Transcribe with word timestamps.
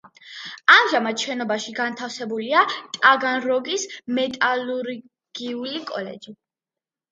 ამჟამად 0.75 1.25
შენობაში 1.25 1.73
განთავსებულია 1.79 2.63
ტაგანროგის 2.97 3.87
მეტალურგიული 4.21 5.87
კოლეჯი. 5.95 6.39